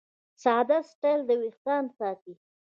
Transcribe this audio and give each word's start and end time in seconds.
ساده 0.43 0.77
سټایل 0.89 1.21
وېښتيان 1.41 1.85
ساتي. 1.97 2.33